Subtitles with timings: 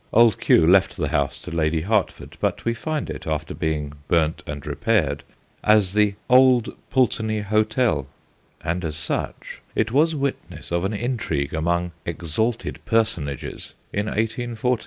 [0.11, 0.65] Old Q.
[0.65, 5.23] left the house to Lady Hertford, but we find it, after being burnt and repaired,
[5.63, 8.07] as the * Old Pulteney Hotel/
[8.63, 14.77] And as such it was witness of an intrigue among * exalted personages' in 1814.